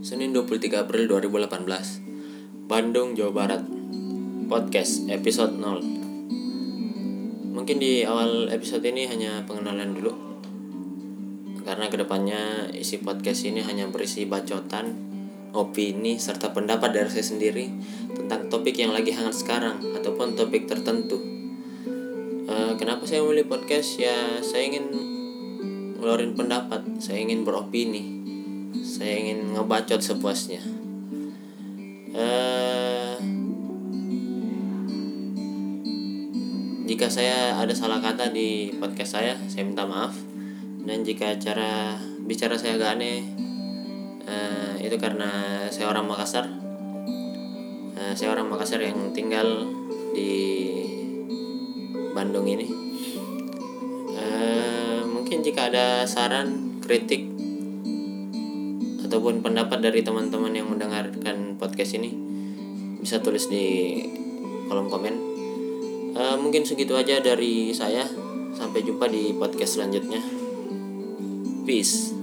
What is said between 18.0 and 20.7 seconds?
Tentang topik yang lagi hangat sekarang Ataupun topik